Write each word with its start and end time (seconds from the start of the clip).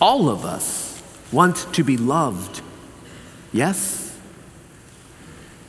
All 0.00 0.28
of 0.28 0.44
us 0.44 1.02
want 1.32 1.56
to 1.74 1.82
be 1.82 1.96
loved. 1.96 2.62
Yes? 3.52 4.16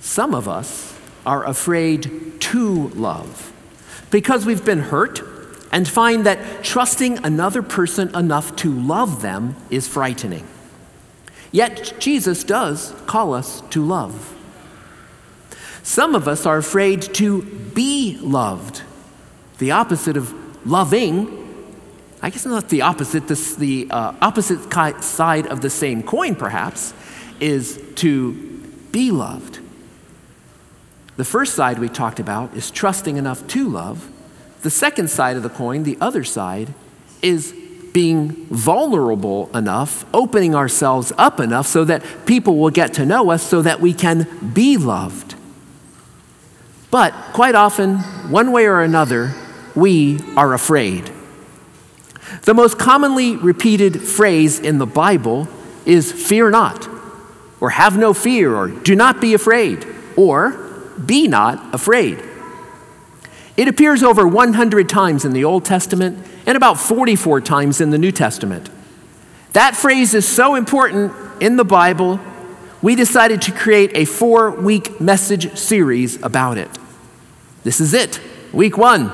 Some 0.01 0.33
of 0.33 0.47
us 0.47 0.97
are 1.25 1.45
afraid 1.45 2.39
to 2.39 2.87
love 2.89 3.51
because 4.09 4.45
we've 4.45 4.63
been 4.63 4.79
hurt 4.79 5.21
and 5.71 5.87
find 5.87 6.25
that 6.25 6.63
trusting 6.63 7.23
another 7.25 7.61
person 7.61 8.15
enough 8.15 8.55
to 8.57 8.71
love 8.71 9.21
them 9.21 9.55
is 9.69 9.87
frightening. 9.87 10.47
Yet 11.51 11.93
Jesus 11.99 12.43
does 12.43 12.93
call 13.05 13.33
us 13.33 13.61
to 13.71 13.83
love. 13.83 14.33
Some 15.83 16.15
of 16.15 16.27
us 16.27 16.45
are 16.45 16.57
afraid 16.57 17.01
to 17.15 17.43
be 17.43 18.17
loved. 18.21 18.83
The 19.59 19.71
opposite 19.71 20.17
of 20.17 20.33
loving, 20.65 21.36
I 22.21 22.29
guess 22.29 22.45
not 22.45 22.69
the 22.69 22.81
opposite, 22.81 23.27
the 23.27 23.87
uh, 23.89 24.13
opposite 24.21 24.73
side 25.03 25.47
of 25.47 25.61
the 25.61 25.69
same 25.69 26.01
coin, 26.01 26.35
perhaps, 26.35 26.93
is 27.39 27.81
to 27.95 28.33
be 28.91 29.11
loved. 29.11 29.59
The 31.17 31.25
first 31.25 31.53
side 31.53 31.79
we 31.79 31.89
talked 31.89 32.19
about 32.19 32.55
is 32.55 32.71
trusting 32.71 33.17
enough 33.17 33.45
to 33.47 33.69
love. 33.69 34.09
The 34.61 34.69
second 34.69 35.09
side 35.09 35.37
of 35.37 35.43
the 35.43 35.49
coin, 35.49 35.83
the 35.83 35.97
other 36.01 36.23
side, 36.23 36.73
is 37.21 37.53
being 37.93 38.45
vulnerable 38.47 39.49
enough, 39.55 40.05
opening 40.13 40.53
ourselves 40.53 41.11
up 41.17 41.39
enough 41.39 41.65
so 41.65 41.83
that 41.85 42.03
people 42.25 42.57
will 42.57 42.69
get 42.69 42.93
to 42.93 43.05
know 43.05 43.31
us 43.31 43.41
so 43.41 43.61
that 43.61 43.79
we 43.79 43.93
can 43.93 44.27
be 44.53 44.77
loved. 44.77 45.35
But 46.91 47.13
quite 47.33 47.55
often, 47.55 47.97
one 48.29 48.51
way 48.51 48.65
or 48.65 48.81
another, 48.81 49.33
we 49.75 50.19
are 50.35 50.53
afraid. 50.53 51.11
The 52.43 52.53
most 52.53 52.77
commonly 52.77 53.35
repeated 53.35 54.01
phrase 54.01 54.59
in 54.59 54.77
the 54.77 54.85
Bible 54.85 55.47
is 55.85 56.11
fear 56.11 56.49
not, 56.49 56.87
or 57.59 57.71
have 57.71 57.97
no 57.97 58.13
fear, 58.13 58.55
or 58.55 58.67
do 58.67 58.95
not 58.95 59.21
be 59.21 59.33
afraid, 59.33 59.85
or 60.15 60.51
be 61.05 61.27
not 61.27 61.73
afraid. 61.73 62.23
It 63.55 63.67
appears 63.67 64.03
over 64.03 64.27
100 64.27 64.87
times 64.87 65.25
in 65.25 65.33
the 65.33 65.43
Old 65.43 65.65
Testament 65.65 66.25
and 66.45 66.55
about 66.55 66.79
44 66.79 67.41
times 67.41 67.81
in 67.81 67.89
the 67.89 67.97
New 67.97 68.11
Testament. 68.11 68.69
That 69.53 69.75
phrase 69.75 70.13
is 70.13 70.27
so 70.27 70.55
important 70.55 71.11
in 71.41 71.55
the 71.57 71.65
Bible, 71.65 72.19
we 72.81 72.95
decided 72.95 73.41
to 73.43 73.51
create 73.51 73.91
a 73.95 74.05
four 74.05 74.51
week 74.51 75.01
message 75.01 75.57
series 75.57 76.21
about 76.21 76.57
it. 76.57 76.69
This 77.63 77.81
is 77.81 77.93
it. 77.93 78.21
Week 78.53 78.77
one 78.77 79.11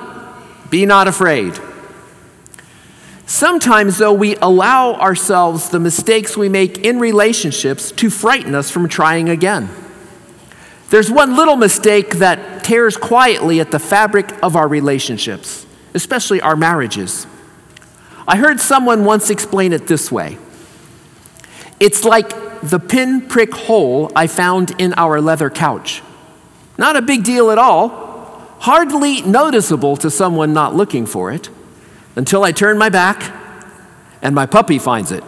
Be 0.70 0.86
not 0.86 1.08
afraid. 1.08 1.58
Sometimes, 3.34 3.98
though, 3.98 4.14
we 4.14 4.36
allow 4.36 4.94
ourselves 4.94 5.70
the 5.70 5.80
mistakes 5.80 6.38
we 6.38 6.50
make 6.50 6.86
in 6.86 7.00
relationships 7.00 7.92
to 7.94 8.12
frighten 8.12 8.54
us 8.54 8.70
from 8.70 8.88
trying 8.88 9.28
again. 9.28 9.72
There's 10.92 11.10
one 11.10 11.36
little 11.36 11.56
mistake 11.56 12.18
that 12.18 12.64
tears 12.64 12.96
quietly 12.96 13.60
at 13.60 13.72
the 13.72 13.80
fabric 13.80 14.32
of 14.44 14.56
our 14.56 14.68
relationships, 14.68 15.66
especially 15.96 16.42
our 16.42 16.56
marriages. 16.56 17.26
I 18.28 18.38
heard 18.38 18.62
someone 18.62 19.04
once 19.04 19.32
explain 19.32 19.74
it 19.74 19.88
this 19.88 20.12
way 20.12 20.38
It's 21.80 22.04
like 22.04 22.30
the 22.62 22.78
pin-prick 22.78 23.52
hole 23.52 24.12
I 24.16 24.28
found 24.28 24.80
in 24.80 24.94
our 24.94 25.20
leather 25.20 25.50
couch. 25.50 26.04
Not 26.78 26.98
a 26.98 27.02
big 27.02 27.24
deal 27.24 27.50
at 27.50 27.58
all, 27.58 27.90
hardly 28.60 29.24
noticeable 29.24 29.98
to 29.98 30.12
someone 30.12 30.54
not 30.54 30.76
looking 30.76 31.08
for 31.08 31.32
it, 31.32 31.50
until 32.16 32.44
I 32.44 32.52
turn 32.52 32.78
my 32.78 32.90
back 32.90 33.34
and 34.22 34.34
my 34.34 34.46
puppy 34.46 34.80
finds 34.80 35.12
it. 35.12 35.24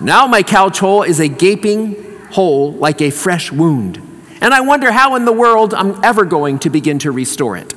Now 0.00 0.26
my 0.26 0.42
couch 0.42 0.80
hole 0.80 1.02
is 1.02 1.20
a 1.20 1.28
gaping 1.28 2.18
hole 2.30 2.72
like 2.72 3.00
a 3.00 3.10
fresh 3.10 3.52
wound, 3.52 3.98
and 4.40 4.52
I 4.52 4.60
wonder 4.60 4.90
how 4.90 5.14
in 5.14 5.24
the 5.24 5.32
world 5.32 5.74
I'm 5.74 6.02
ever 6.04 6.24
going 6.24 6.58
to 6.60 6.70
begin 6.70 6.98
to 7.00 7.12
restore 7.12 7.56
it. 7.56 7.74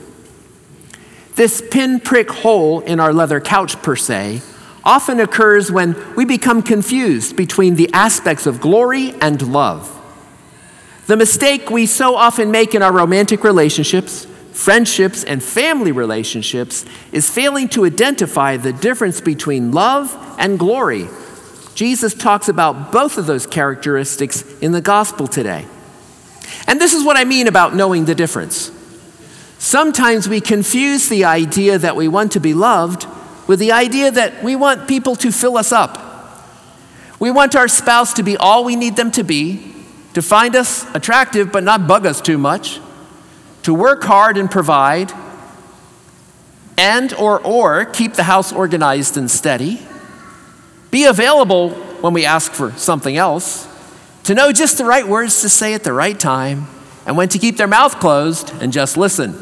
This 1.35 1.62
pinprick 1.69 2.31
hole 2.31 2.79
in 2.79 3.00
our 3.00 3.13
leather 3.13 3.40
couch, 3.41 3.81
per 3.81 3.95
se, 3.95 4.41
often 4.84 5.19
occurs 5.19 5.72
when 5.72 5.95
we 6.16 6.25
become 6.25 6.61
confused 6.61 7.35
between 7.35 7.75
the 7.75 7.91
aspects 7.91 8.45
of 8.45 8.61
glory 8.61 9.13
and 9.19 9.51
love. 9.51 9.91
The 11.07 11.17
mistake 11.17 11.69
we 11.69 11.85
so 11.85 12.16
often 12.16 12.50
make 12.50 12.73
in 12.73 12.81
our 12.81 12.91
romantic 12.94 13.44
relationships 13.44 14.25
friendships, 14.55 15.23
and 15.25 15.43
family 15.43 15.91
relationships 15.91 16.85
is 17.11 17.29
failing 17.29 17.67
to 17.67 17.85
identify 17.85 18.55
the 18.55 18.71
difference 18.71 19.19
between 19.19 19.71
love 19.73 20.16
and 20.39 20.57
glory. 20.57 21.07
Jesus 21.75 22.13
talks 22.13 22.47
about 22.47 22.93
both 22.93 23.17
of 23.17 23.25
those 23.25 23.45
characteristics 23.45 24.43
in 24.59 24.71
the 24.71 24.81
gospel 24.81 25.27
today. 25.27 25.66
And 26.67 26.79
this 26.79 26.93
is 26.93 27.03
what 27.03 27.17
I 27.17 27.25
mean 27.25 27.47
about 27.47 27.75
knowing 27.75 28.05
the 28.05 28.16
difference. 28.16 28.71
Sometimes 29.59 30.29
we 30.29 30.39
confuse 30.39 31.09
the 31.09 31.25
idea 31.25 31.77
that 31.77 31.97
we 31.97 32.07
want 32.07 32.31
to 32.31 32.39
be 32.39 32.53
loved 32.53 33.05
with 33.47 33.59
the 33.59 33.73
idea 33.73 34.09
that 34.09 34.41
we 34.41 34.55
want 34.55 34.87
people 34.87 35.17
to 35.17 35.31
fill 35.33 35.57
us 35.57 35.73
up. 35.73 36.01
We 37.19 37.29
want 37.29 37.55
our 37.55 37.67
spouse 37.67 38.13
to 38.13 38.23
be 38.23 38.37
all 38.37 38.63
we 38.63 38.77
need 38.77 38.95
them 38.95 39.11
to 39.11 39.23
be, 39.23 39.73
to 40.13 40.22
find 40.22 40.55
us 40.55 40.85
attractive 40.95 41.51
but 41.51 41.63
not 41.63 41.87
bug 41.87 42.05
us 42.05 42.22
too 42.22 42.37
much, 42.37 42.79
to 43.66 43.74
work 43.74 44.03
hard 44.03 44.38
and 44.38 44.52
provide, 44.52 45.12
and 46.78 47.12
or 47.16 47.40
or 47.42 47.84
keep 47.84 48.14
the 48.14 48.22
house 48.22 48.53
organized 48.53 49.18
and 49.18 49.30
steady, 49.30 49.81
be 50.92 51.06
available 51.06 51.72
when 51.72 52.14
we 52.14 52.26
ask 52.26 52.52
for 52.52 52.72
something 52.74 53.18
else, 53.18 53.68
to 54.24 54.36
know 54.36 54.52
just 54.52 54.78
the 54.78 54.86
right 54.86 55.08
words 55.08 55.42
to 55.42 55.50
say 55.50 55.74
at 55.74 55.84
the 55.84 55.92
right 55.92 56.20
time, 56.20 56.68
and 57.08 57.18
when 57.18 57.28
to 57.28 57.40
keep 57.40 57.58
their 57.58 57.68
mouth 57.68 58.00
closed 58.00 58.53
and 58.62 58.72
just 58.72 58.98
listen. 58.98 59.34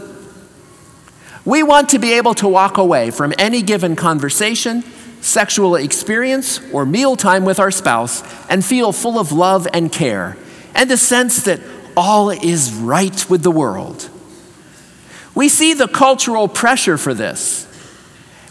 We 1.44 1.62
want 1.62 1.90
to 1.90 2.00
be 2.00 2.14
able 2.14 2.34
to 2.36 2.48
walk 2.48 2.78
away 2.78 3.12
from 3.12 3.34
any 3.38 3.62
given 3.62 3.98
conversation, 3.98 4.86
sexual 5.20 5.76
experience, 5.76 6.62
or 6.72 6.86
mealtime 6.86 7.44
with 7.44 7.60
our 7.60 7.72
spouse 7.72 8.24
and 8.50 8.64
feel 8.64 8.94
full 8.94 9.20
of 9.20 9.34
love 9.34 9.68
and 9.74 9.92
care, 9.92 10.38
and 10.74 10.90
a 10.90 10.96
sense 10.96 11.44
that 11.44 11.60
all 11.98 12.30
is 12.30 12.72
right 12.72 13.30
with 13.30 13.44
the 13.44 13.52
world. 13.52 14.12
We 15.36 15.50
see 15.50 15.74
the 15.74 15.88
cultural 15.88 16.48
pressure 16.48 16.98
for 16.98 17.14
this. 17.14 17.68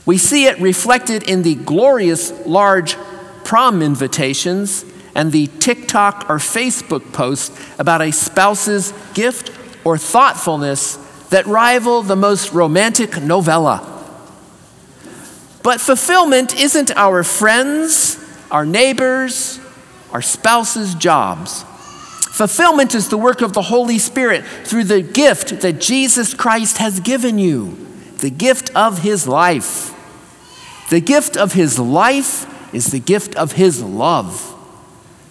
We 0.04 0.18
see 0.18 0.46
it 0.46 0.58
reflected 0.60 1.22
in 1.28 1.42
the 1.42 1.54
glorious 1.54 2.32
large 2.46 2.96
prom 3.44 3.82
invitations 3.82 4.84
and 5.14 5.30
the 5.30 5.46
TikTok 5.46 6.28
or 6.28 6.38
Facebook 6.38 7.12
posts 7.12 7.56
about 7.78 8.02
a 8.02 8.10
spouse's 8.10 8.92
gift 9.14 9.52
or 9.84 9.98
thoughtfulness 9.98 10.96
that 11.30 11.46
rival 11.46 12.02
the 12.02 12.16
most 12.16 12.52
romantic 12.52 13.22
novella. 13.22 13.88
But 15.62 15.80
fulfillment 15.80 16.58
isn't 16.58 16.90
our 16.96 17.22
friends, 17.22 18.18
our 18.50 18.66
neighbors, 18.66 19.60
our 20.12 20.22
spouses' 20.22 20.94
jobs. 20.94 21.64
Fulfillment 22.32 22.94
is 22.94 23.10
the 23.10 23.18
work 23.18 23.42
of 23.42 23.52
the 23.52 23.60
Holy 23.60 23.98
Spirit 23.98 24.42
through 24.64 24.84
the 24.84 25.02
gift 25.02 25.60
that 25.60 25.82
Jesus 25.82 26.32
Christ 26.32 26.78
has 26.78 26.98
given 26.98 27.38
you 27.38 27.76
the 28.20 28.30
gift 28.30 28.74
of 28.74 29.02
His 29.02 29.28
life. 29.28 29.92
The 30.88 31.02
gift 31.02 31.36
of 31.36 31.52
His 31.52 31.78
life 31.78 32.74
is 32.74 32.86
the 32.86 33.00
gift 33.00 33.34
of 33.34 33.52
His 33.52 33.82
love, 33.82 34.56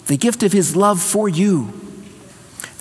the 0.06 0.16
gift 0.16 0.44
of 0.44 0.52
His 0.52 0.76
love 0.76 1.02
for 1.02 1.28
you. 1.28 1.72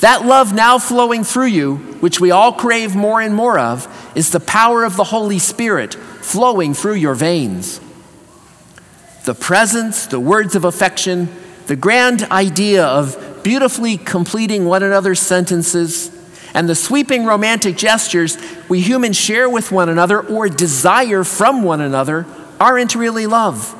That 0.02 0.24
love 0.24 0.54
now 0.54 0.78
flowing 0.78 1.24
through 1.24 1.48
you, 1.48 1.78
which 2.00 2.20
we 2.20 2.30
all 2.30 2.54
crave 2.54 2.96
more 2.96 3.20
and 3.20 3.34
more 3.34 3.58
of, 3.58 4.12
is 4.16 4.30
the 4.30 4.40
power 4.40 4.84
of 4.84 4.98
the 4.98 5.06
Holy 5.06 5.40
Spirit 5.40 5.96
flowing 5.96 6.76
through 6.76 6.94
your 6.94 7.16
veins. 7.16 7.82
The 9.26 9.34
presence, 9.34 10.06
the 10.06 10.20
words 10.20 10.56
of 10.56 10.64
affection, 10.64 11.28
the 11.66 11.76
grand 11.76 12.24
idea 12.24 12.86
of 12.86 13.31
beautifully 13.44 13.98
completing 13.98 14.66
one 14.66 14.84
another's 14.84 15.20
sentences, 15.20 16.12
and 16.54 16.68
the 16.68 16.76
sweeping 16.76 17.26
romantic 17.26 17.78
gestures 17.78 18.38
we 18.68 18.82
humans 18.82 19.18
share 19.18 19.50
with 19.50 19.72
one 19.72 19.90
another 19.90 20.20
or 20.20 20.50
desire 20.50 21.24
from 21.24 21.64
one 21.64 21.82
another 21.82 22.26
aren't 22.60 22.96
really 22.96 23.26
love. 23.26 23.78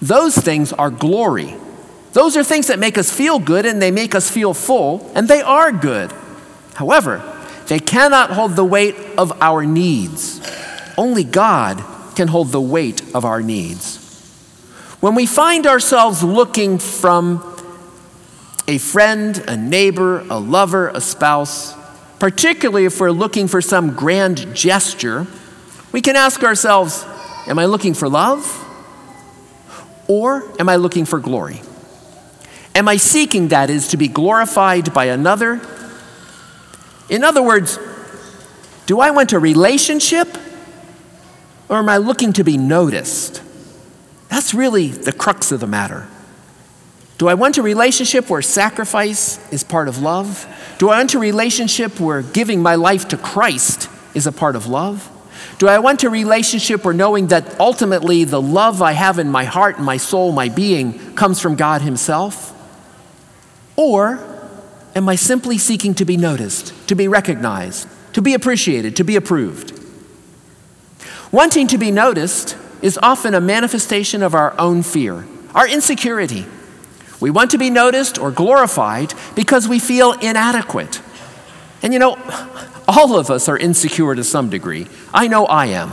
Those 0.00 0.34
things 0.34 0.72
are 0.72 0.90
glory. 0.90 1.54
Those 2.12 2.36
are 2.36 2.44
things 2.44 2.66
that 2.68 2.78
make 2.78 2.98
us 2.98 3.10
feel 3.10 3.38
good 3.38 3.66
and 3.66 3.80
they 3.80 3.90
make 3.90 4.14
us 4.14 4.30
feel 4.30 4.54
full, 4.54 5.10
and 5.14 5.28
they 5.28 5.42
are 5.42 5.72
good. 5.72 6.12
However, 6.74 7.22
they 7.66 7.78
cannot 7.78 8.30
hold 8.30 8.56
the 8.56 8.64
weight 8.64 8.96
of 9.16 9.40
our 9.40 9.64
needs. 9.64 10.40
Only 10.98 11.24
God 11.24 11.82
can 12.16 12.28
hold 12.28 12.48
the 12.48 12.60
weight 12.60 13.02
of 13.14 13.24
our 13.24 13.42
needs. 13.42 13.98
When 15.00 15.14
we 15.14 15.24
find 15.24 15.66
ourselves 15.66 16.22
looking 16.22 16.78
from 16.78 17.49
a 18.70 18.78
friend, 18.78 19.42
a 19.48 19.56
neighbor, 19.56 20.20
a 20.30 20.38
lover, 20.38 20.90
a 20.90 21.00
spouse, 21.00 21.74
particularly 22.20 22.84
if 22.84 23.00
we're 23.00 23.10
looking 23.10 23.48
for 23.48 23.60
some 23.60 23.96
grand 23.96 24.54
gesture, 24.54 25.26
we 25.90 26.00
can 26.00 26.14
ask 26.14 26.44
ourselves 26.44 27.04
Am 27.48 27.58
I 27.58 27.64
looking 27.64 27.94
for 27.94 28.08
love? 28.08 28.46
Or 30.06 30.44
am 30.60 30.68
I 30.68 30.76
looking 30.76 31.04
for 31.04 31.18
glory? 31.18 31.62
Am 32.76 32.86
I 32.86 32.96
seeking, 32.96 33.48
that 33.48 33.70
is, 33.70 33.88
to 33.88 33.96
be 33.96 34.06
glorified 34.06 34.94
by 34.94 35.06
another? 35.06 35.60
In 37.08 37.24
other 37.24 37.42
words, 37.42 37.76
do 38.86 39.00
I 39.00 39.10
want 39.10 39.32
a 39.32 39.40
relationship 39.40 40.28
or 41.68 41.78
am 41.78 41.88
I 41.88 41.96
looking 41.96 42.32
to 42.34 42.44
be 42.44 42.56
noticed? 42.56 43.42
That's 44.28 44.54
really 44.54 44.88
the 44.88 45.12
crux 45.12 45.50
of 45.50 45.58
the 45.58 45.66
matter. 45.66 46.06
Do 47.20 47.28
I 47.28 47.34
want 47.34 47.58
a 47.58 47.62
relationship 47.62 48.30
where 48.30 48.40
sacrifice 48.40 49.38
is 49.52 49.62
part 49.62 49.88
of 49.88 50.00
love? 50.00 50.48
Do 50.78 50.88
I 50.88 50.96
want 50.96 51.12
a 51.12 51.18
relationship 51.18 52.00
where 52.00 52.22
giving 52.22 52.62
my 52.62 52.76
life 52.76 53.08
to 53.08 53.18
Christ 53.18 53.90
is 54.14 54.26
a 54.26 54.32
part 54.32 54.56
of 54.56 54.68
love? 54.68 55.06
Do 55.58 55.68
I 55.68 55.80
want 55.80 56.02
a 56.02 56.08
relationship 56.08 56.82
where 56.82 56.94
knowing 56.94 57.26
that 57.26 57.60
ultimately 57.60 58.24
the 58.24 58.40
love 58.40 58.80
I 58.80 58.92
have 58.92 59.18
in 59.18 59.30
my 59.30 59.44
heart 59.44 59.78
my 59.78 59.98
soul, 59.98 60.32
my 60.32 60.48
being, 60.48 61.14
comes 61.14 61.40
from 61.40 61.56
God 61.56 61.82
Himself? 61.82 62.58
Or 63.76 64.18
am 64.96 65.06
I 65.06 65.16
simply 65.16 65.58
seeking 65.58 65.92
to 65.96 66.06
be 66.06 66.16
noticed, 66.16 66.72
to 66.88 66.94
be 66.94 67.06
recognized, 67.06 67.86
to 68.14 68.22
be 68.22 68.32
appreciated, 68.32 68.96
to 68.96 69.04
be 69.04 69.16
approved? 69.16 69.78
Wanting 71.30 71.66
to 71.66 71.76
be 71.76 71.90
noticed 71.90 72.56
is 72.80 72.98
often 73.02 73.34
a 73.34 73.42
manifestation 73.42 74.22
of 74.22 74.34
our 74.34 74.58
own 74.58 74.82
fear, 74.82 75.26
our 75.54 75.68
insecurity. 75.68 76.46
We 77.20 77.30
want 77.30 77.50
to 77.50 77.58
be 77.58 77.70
noticed 77.70 78.18
or 78.18 78.30
glorified 78.30 79.14
because 79.34 79.68
we 79.68 79.78
feel 79.78 80.12
inadequate. 80.12 81.00
And 81.82 81.92
you 81.92 81.98
know, 81.98 82.16
all 82.88 83.16
of 83.16 83.30
us 83.30 83.48
are 83.48 83.56
insecure 83.56 84.14
to 84.14 84.24
some 84.24 84.50
degree. 84.50 84.86
I 85.12 85.28
know 85.28 85.46
I 85.46 85.66
am. 85.66 85.92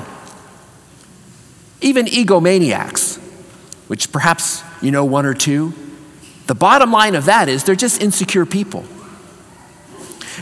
Even 1.82 2.06
egomaniacs, 2.06 3.18
which 3.88 4.12
perhaps 4.12 4.64
you 4.82 4.92
know 4.92 5.06
one 5.06 5.26
or 5.26 5.34
two, 5.34 5.74
the 6.48 6.56
bottom 6.56 6.92
line 6.92 7.14
of 7.16 7.26
that 7.26 7.50
is 7.50 7.66
they're 7.66 7.76
just 7.76 8.02
insecure 8.02 8.46
people. 8.46 8.86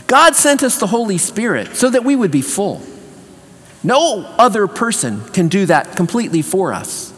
God 0.06 0.36
sent 0.36 0.62
us 0.62 0.78
the 0.78 0.86
Holy 0.86 1.18
Spirit 1.18 1.74
so 1.74 1.90
that 1.90 2.04
we 2.04 2.14
would 2.14 2.30
be 2.30 2.42
full. 2.42 2.80
No 3.82 4.24
other 4.38 4.66
person 4.66 5.24
can 5.30 5.48
do 5.48 5.66
that 5.66 5.96
completely 5.96 6.42
for 6.42 6.72
us. 6.72 7.12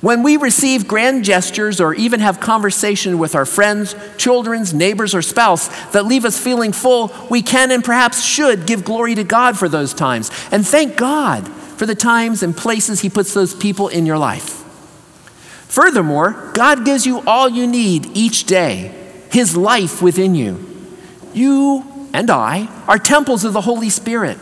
When 0.00 0.22
we 0.22 0.36
receive 0.36 0.86
grand 0.86 1.24
gestures 1.24 1.80
or 1.80 1.92
even 1.92 2.20
have 2.20 2.38
conversation 2.38 3.18
with 3.18 3.34
our 3.34 3.44
friends, 3.44 3.96
children's, 4.16 4.72
neighbors, 4.72 5.12
or 5.12 5.22
spouse 5.22 5.66
that 5.90 6.06
leave 6.06 6.24
us 6.24 6.38
feeling 6.38 6.72
full, 6.72 7.12
we 7.28 7.42
can 7.42 7.72
and 7.72 7.82
perhaps 7.82 8.22
should 8.22 8.66
give 8.66 8.84
glory 8.84 9.16
to 9.16 9.24
God 9.24 9.58
for 9.58 9.68
those 9.68 9.92
times. 9.92 10.30
And 10.52 10.64
thank 10.64 10.96
God 10.96 11.48
for 11.48 11.84
the 11.84 11.96
times 11.96 12.44
and 12.44 12.56
places 12.56 13.00
He 13.00 13.10
puts 13.10 13.34
those 13.34 13.54
people 13.54 13.88
in 13.88 14.06
your 14.06 14.18
life. 14.18 14.64
Furthermore, 15.66 16.52
God 16.54 16.84
gives 16.84 17.04
you 17.04 17.20
all 17.26 17.48
you 17.48 17.66
need 17.66 18.06
each 18.16 18.44
day, 18.44 18.94
His 19.32 19.56
life 19.56 20.00
within 20.00 20.36
you. 20.36 20.64
You 21.34 22.08
and 22.14 22.30
I 22.30 22.68
are 22.86 22.98
temples 22.98 23.44
of 23.44 23.52
the 23.52 23.60
Holy 23.60 23.90
Spirit. 23.90 24.38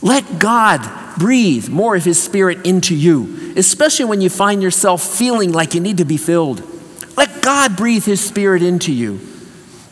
Let 0.00 0.38
God 0.38 1.18
breathe 1.18 1.68
more 1.68 1.96
of 1.96 2.04
His 2.04 2.22
Spirit 2.22 2.64
into 2.64 2.94
you, 2.94 3.39
especially 3.56 4.04
when 4.04 4.20
you 4.20 4.30
find 4.30 4.62
yourself 4.62 5.02
feeling 5.02 5.52
like 5.52 5.74
you 5.74 5.80
need 5.80 5.98
to 5.98 6.04
be 6.04 6.16
filled. 6.16 6.62
Let 7.16 7.42
God 7.42 7.76
breathe 7.76 8.04
His 8.04 8.22
Spirit 8.22 8.62
into 8.62 8.92
you 8.92 9.20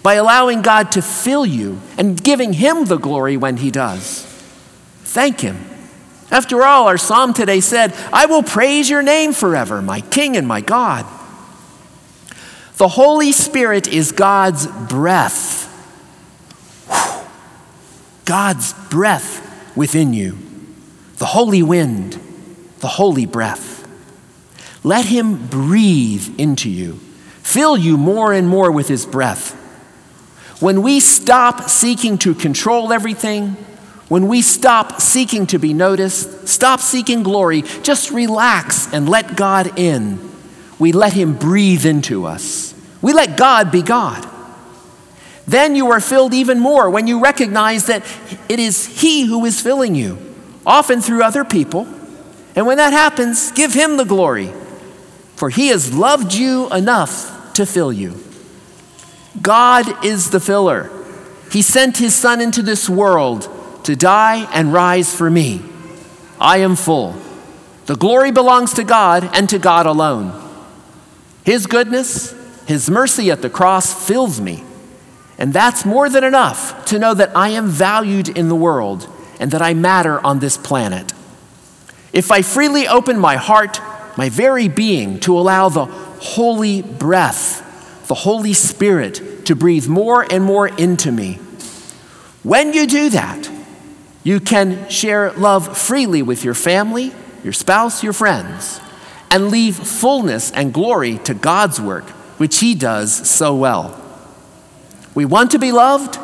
by 0.03 0.15
allowing 0.15 0.63
God 0.63 0.93
to 0.93 1.03
fill 1.03 1.45
you 1.45 1.81
and 1.97 2.23
giving 2.23 2.53
Him 2.55 2.85
the 2.85 2.99
glory 2.99 3.37
when 3.37 3.59
He 3.59 3.71
does. 3.71 4.25
Thank 5.05 5.41
Him. 5.41 5.59
After 6.31 6.63
all, 6.63 6.89
our 6.89 6.99
psalm 6.99 7.33
today 7.33 7.61
said, 7.61 7.95
I 8.13 8.27
will 8.27 8.43
praise 8.43 8.91
your 8.91 9.03
name 9.03 9.33
forever, 9.33 9.81
my 9.81 10.01
King 10.01 10.37
and 10.37 10.47
my 10.47 10.61
God. 10.61 11.07
The 12.77 12.89
Holy 12.89 13.33
Spirit 13.33 13.89
is 13.89 14.13
God's 14.13 14.67
breath. 14.67 15.65
God's 18.25 18.75
breath 18.91 19.77
within 19.77 20.13
you 20.13 20.39
the 21.19 21.27
holy 21.27 21.63
wind, 21.63 22.21
the 22.81 22.89
holy 22.89 23.27
breath. 23.27 23.87
Let 24.85 25.07
him 25.07 25.49
breathe 25.49 26.39
into 26.39 26.71
you, 26.71 26.95
fill 27.43 27.77
you 27.77 27.97
more 27.97 28.33
and 28.33 28.49
more 28.49 28.71
with 28.71 28.89
his 28.89 29.07
breath. 29.07 29.55
When 30.61 30.83
we 30.83 31.01
stop 31.01 31.69
seeking 31.69 32.19
to 32.19 32.35
control 32.35 32.93
everything, 32.93 33.57
when 34.09 34.27
we 34.27 34.41
stop 34.41 35.01
seeking 35.01 35.47
to 35.49 35.59
be 35.59 35.75
noticed, 35.75 36.49
stop 36.49 36.81
seeking 36.81 37.23
glory, 37.23 37.63
just 37.83 38.11
relax 38.11 38.93
and 38.93 39.09
let 39.09 39.37
God 39.37 39.79
in. 39.79 40.19
We 40.79 40.93
let 40.93 41.13
Him 41.13 41.35
breathe 41.35 41.85
into 41.85 42.25
us. 42.25 42.75
We 43.03 43.13
let 43.13 43.37
God 43.37 43.71
be 43.71 43.83
God. 43.83 44.27
Then 45.47 45.77
you 45.77 45.91
are 45.91 46.01
filled 46.01 46.35
even 46.35 46.59
more 46.59 46.89
when 46.91 47.07
you 47.07 47.23
recognize 47.23 47.87
that 47.87 48.03
it 48.49 48.59
is 48.59 48.87
He 49.01 49.27
who 49.27 49.45
is 49.45 49.61
filling 49.61 49.95
you 49.95 50.19
often 50.67 51.01
through 51.01 51.23
other 51.23 51.45
people. 51.45 51.87
And 52.55 52.67
when 52.67 52.79
that 52.79 52.93
happens, 52.93 53.53
give 53.53 53.75
him 53.75 53.97
the 53.97 54.05
glory, 54.05 54.53
for 55.37 55.51
he 55.51 55.69
has 55.69 55.95
loved 55.95 56.35
you 56.35 56.69
enough 56.71 57.53
to 57.55 57.67
fill 57.67 57.93
you. 57.93 58.15
God 59.41 60.05
is 60.05 60.31
the 60.31 60.41
filler. 60.41 60.91
He 61.51 61.63
sent 61.63 61.99
his 61.99 62.15
son 62.15 62.41
into 62.41 62.63
this 62.63 62.89
world 62.89 63.49
to 63.85 63.97
die 63.97 64.49
and 64.53 64.73
rise 64.73 65.15
for 65.15 65.31
me. 65.31 65.63
I 66.41 66.59
am 66.59 66.77
full. 66.77 67.17
The 67.87 67.97
glory 67.97 68.31
belongs 68.31 68.75
to 68.75 68.85
God 68.85 69.29
and 69.35 69.49
to 69.49 69.59
God 69.59 69.87
alone. 69.87 70.33
His 71.45 71.67
goodness, 71.67 72.35
his 72.67 72.91
mercy 72.91 73.31
at 73.31 73.41
the 73.41 73.49
cross 73.49 74.07
fills 74.07 74.41
me. 74.41 74.63
And 75.39 75.53
that's 75.53 75.87
more 75.87 76.11
than 76.11 76.25
enough 76.25 76.85
to 76.87 76.99
know 76.99 77.15
that 77.15 77.35
I 77.37 77.51
am 77.51 77.69
valued 77.69 78.29
in 78.29 78.49
the 78.49 78.57
world 78.57 79.09
and 79.41 79.51
that 79.53 79.63
I 79.63 79.73
matter 79.73 80.21
on 80.21 80.41
this 80.41 80.59
planet. 80.59 81.13
If 82.13 82.31
I 82.31 82.43
freely 82.43 82.89
open 82.89 83.19
my 83.19 83.37
heart, 83.37 83.81
my 84.17 84.29
very 84.29 84.69
being, 84.69 85.21
to 85.21 85.39
allow 85.39 85.69
the 85.69 85.85
holy 85.85 86.83
breath, 86.83 88.07
the 88.09 88.15
Holy 88.15 88.53
Spirit, 88.53 89.47
to 89.47 89.55
breathe 89.55 89.87
more 89.87 90.27
and 90.31 90.43
more 90.43 90.69
into 90.69 91.13
me, 91.13 91.35
when 92.43 92.73
you 92.73 92.87
do 92.87 93.11
that, 93.11 93.51
you 94.25 94.41
can 94.41 94.89
share 94.89 95.33
love 95.33 95.77
freely 95.77 96.23
with 96.23 96.45
your 96.45 96.55
family, 96.55 97.13
your 97.45 97.53
spouse, 97.53 98.03
your 98.03 98.13
friends, 98.13 98.81
and 99.31 99.49
leave 99.49 99.77
fullness 99.77 100.51
and 100.53 100.73
glory 100.73 101.19
to 101.19 101.35
God's 101.35 101.81
work, 101.81 102.09
which 102.39 102.59
He 102.59 102.75
does 102.75 103.29
so 103.29 103.55
well. 103.55 104.03
We 105.15 105.25
want 105.25 105.51
to 105.53 105.59
be 105.59 105.73
loved, 105.73 106.19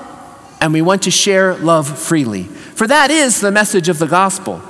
and 0.61 0.73
we 0.73 0.83
want 0.83 1.03
to 1.03 1.11
share 1.11 1.55
love 1.57 1.99
freely. 1.99 2.45
For 2.45 2.87
that 2.87 3.11
is 3.11 3.41
the 3.41 3.50
message 3.50 3.88
of 3.88 3.99
the 3.99 4.07
gospel. 4.07 4.62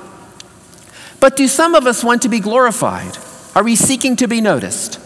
But 1.25 1.37
do 1.37 1.47
some 1.47 1.73
of 1.73 1.87
us 1.87 2.03
want 2.03 2.21
to 2.21 2.29
be 2.29 2.39
glorified? 2.39 3.17
Are 3.55 3.63
we 3.63 3.75
seeking 3.75 4.15
to 4.17 4.27
be 4.27 4.41
noticed? 4.41 4.99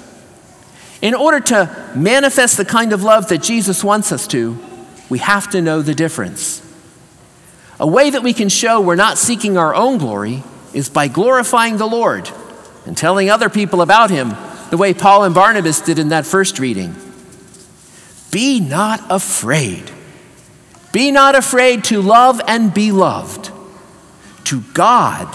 In 1.02 1.14
order 1.14 1.40
to 1.40 1.94
manifest 1.96 2.58
the 2.58 2.66
kind 2.66 2.92
of 2.92 3.04
love 3.04 3.30
that 3.30 3.42
Jesus 3.42 3.86
wants 3.86 4.12
us 4.12 4.28
to, 4.28 4.60
we 5.08 5.20
have 5.20 5.50
to 5.52 5.62
know 5.62 5.82
the 5.82 5.96
difference. 5.96 6.62
A 7.80 7.88
way 7.88 8.10
that 8.10 8.22
we 8.22 8.34
can 8.34 8.50
show 8.50 8.82
we're 8.82 8.96
not 8.96 9.18
seeking 9.18 9.58
our 9.58 9.74
own 9.74 9.98
glory 9.98 10.44
is 10.74 10.90
by 10.90 11.08
glorifying 11.08 11.78
the 11.78 11.88
Lord 11.88 12.30
and 12.86 12.98
telling 12.98 13.30
other 13.30 13.50
people 13.50 13.82
about 13.82 14.10
Him 14.10 14.34
the 14.72 14.78
way 14.78 14.94
Paul 14.94 15.24
and 15.24 15.34
Barnabas 15.34 15.80
did 15.80 16.00
in 16.00 16.10
that 16.10 16.26
first 16.26 16.60
reading. 16.60 16.96
Be 18.30 18.60
not 18.60 19.02
afraid. 19.10 19.90
Be 20.92 21.12
not 21.12 21.36
afraid 21.36 21.86
to 21.86 22.02
love 22.02 22.42
and 22.46 22.74
be 22.74 22.92
loved. 22.92 23.52
To 24.48 24.60
God 24.74 25.34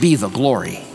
be 0.00 0.14
the 0.14 0.28
glory. 0.28 0.85